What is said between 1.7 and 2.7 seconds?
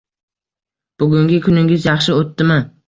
yaxshi o'tdimi